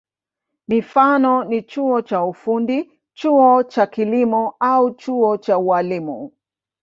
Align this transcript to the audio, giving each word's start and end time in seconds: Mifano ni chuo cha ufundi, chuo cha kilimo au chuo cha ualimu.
Mifano 0.67 1.43
ni 1.43 1.59
chuo 1.69 2.01
cha 2.01 2.19
ufundi, 2.23 2.79
chuo 3.13 3.63
cha 3.71 3.83
kilimo 3.87 4.43
au 4.71 4.85
chuo 4.99 5.37
cha 5.37 5.55
ualimu. 5.57 6.19